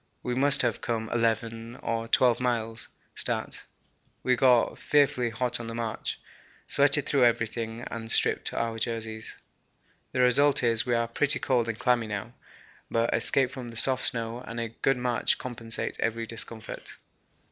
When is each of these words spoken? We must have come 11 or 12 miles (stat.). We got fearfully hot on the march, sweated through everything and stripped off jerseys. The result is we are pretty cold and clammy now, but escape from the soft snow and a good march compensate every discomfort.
We 0.23 0.33
must 0.33 0.63
have 0.63 0.81
come 0.81 1.09
11 1.13 1.75
or 1.75 2.07
12 2.07 2.39
miles 2.39 2.87
(stat.). 3.13 3.61
We 4.23 4.35
got 4.35 4.79
fearfully 4.79 5.29
hot 5.29 5.59
on 5.59 5.67
the 5.67 5.75
march, 5.75 6.19
sweated 6.65 7.05
through 7.05 7.25
everything 7.25 7.81
and 7.81 8.11
stripped 8.11 8.51
off 8.51 8.79
jerseys. 8.79 9.35
The 10.11 10.21
result 10.21 10.63
is 10.63 10.87
we 10.87 10.95
are 10.95 11.07
pretty 11.07 11.37
cold 11.37 11.69
and 11.69 11.77
clammy 11.77 12.07
now, 12.07 12.33
but 12.89 13.13
escape 13.13 13.51
from 13.51 13.69
the 13.69 13.77
soft 13.77 14.07
snow 14.07 14.39
and 14.41 14.59
a 14.59 14.69
good 14.69 14.97
march 14.97 15.37
compensate 15.37 15.97
every 15.99 16.25
discomfort. 16.25 16.97